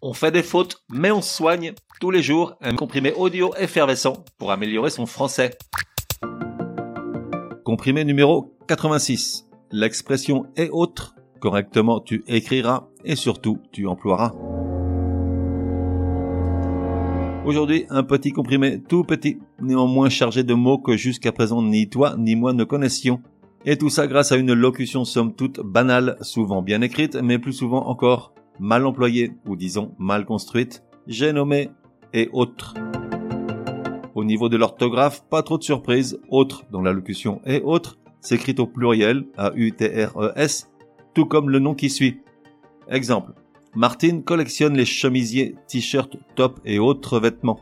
[0.00, 4.52] On fait des fautes, mais on soigne tous les jours un comprimé audio effervescent pour
[4.52, 5.58] améliorer son français.
[7.64, 9.48] Comprimé numéro 86.
[9.72, 11.16] L'expression est autre.
[11.40, 14.34] Correctement, tu écriras et surtout, tu emploieras.
[17.44, 22.14] Aujourd'hui, un petit comprimé tout petit, néanmoins chargé de mots que jusqu'à présent ni toi
[22.16, 23.20] ni moi ne connaissions.
[23.64, 27.52] Et tout ça grâce à une locution somme toute banale, souvent bien écrite, mais plus
[27.52, 30.82] souvent encore mal employée ou disons mal construite.
[31.06, 31.70] J'ai nommé
[32.12, 32.74] et autres.
[34.14, 36.20] Au niveau de l'orthographe, pas trop de surprises.
[36.28, 40.70] Autre dans la locution et autres s'écrit au pluriel, A-U-T-R-E-S,
[41.14, 42.20] tout comme le nom qui suit.
[42.88, 43.32] Exemple.
[43.74, 47.60] Martine collectionne les chemisiers, t-shirts, tops et autres vêtements.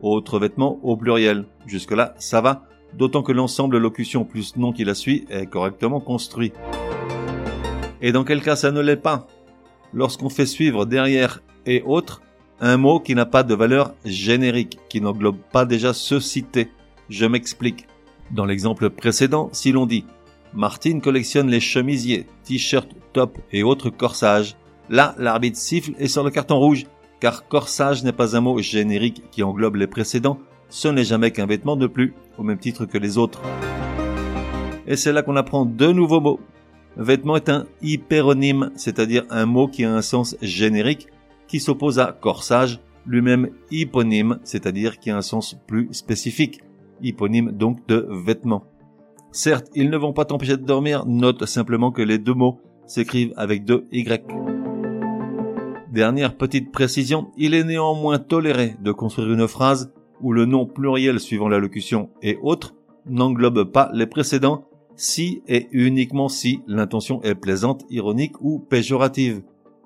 [0.00, 1.46] Autres vêtements au pluriel.
[1.66, 2.64] Jusque-là, ça va,
[2.94, 6.52] d'autant que l'ensemble locution plus nom qui la suit est correctement construit.
[8.00, 9.28] Et dans quel cas ça ne l'est pas?
[9.94, 12.22] Lorsqu'on fait suivre derrière et autres
[12.60, 16.68] un mot qui n'a pas de valeur générique, qui n'englobe pas déjà ce cité.
[17.08, 17.86] Je m'explique.
[18.30, 20.06] Dans l'exemple précédent, si l'on dit
[20.54, 24.56] Martine collectionne les chemisiers, t-shirts, tops et autres corsages,
[24.88, 26.86] là l'arbitre siffle et sort le carton rouge,
[27.20, 31.46] car corsage n'est pas un mot générique qui englobe les précédents, ce n'est jamais qu'un
[31.46, 33.42] vêtement de plus, au même titre que les autres.
[34.86, 36.40] Et c'est là qu'on apprend deux nouveaux mots.
[36.96, 41.08] Vêtement est un hyperonyme, c'est-à-dire un mot qui a un sens générique,
[41.48, 46.60] qui s'oppose à corsage, lui-même hyponyme, c'est-à-dire qui a un sens plus spécifique,
[47.02, 48.64] hyponyme donc de vêtements.
[49.32, 53.32] Certes, ils ne vont pas t'empêcher de dormir, note simplement que les deux mots s'écrivent
[53.36, 54.22] avec deux Y.
[55.90, 61.20] Dernière petite précision, il est néanmoins toléré de construire une phrase où le nom pluriel
[61.20, 62.74] suivant la locution et autre
[63.06, 69.42] n'englobe pas les précédents si et uniquement si l'intention est plaisante, ironique ou péjorative.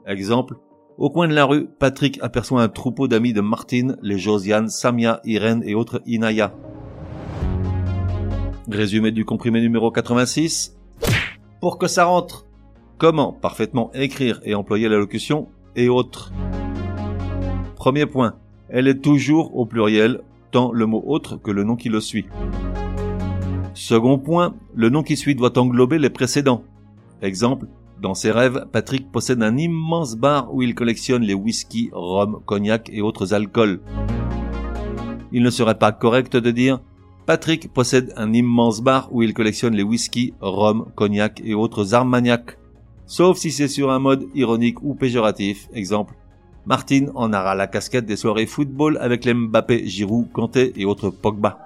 [0.06, 0.56] Exemple,
[0.98, 5.20] au coin de la rue, Patrick aperçoit un troupeau d'amis de Martine, les Josiane, Samia,
[5.24, 6.54] Irène et autres Inaya.
[8.70, 10.76] Résumé du comprimé numéro 86.
[11.60, 12.46] Pour que ça rentre.
[12.98, 16.32] Comment parfaitement écrire et employer la locution et autres.
[17.76, 18.36] Premier point.
[18.70, 22.26] Elle est toujours au pluriel, tant le mot autre que le nom qui le suit.
[23.76, 26.64] Second point, le nom qui suit doit englober les précédents.
[27.20, 27.66] Exemple,
[28.00, 32.88] dans ses rêves, Patrick possède un immense bar où il collectionne les whisky, rhum, cognac
[32.90, 33.82] et autres alcools.
[35.30, 36.80] Il ne serait pas correct de dire
[37.26, 42.56] Patrick possède un immense bar où il collectionne les whisky, rhum, cognac et autres armagnacs.
[43.04, 45.68] Sauf si c'est sur un mode ironique ou péjoratif.
[45.74, 46.14] Exemple,
[46.64, 51.10] Martine en aura la casquette des soirées football avec les Mbappé, Giroud, Kanté et autres
[51.10, 51.65] Pogba.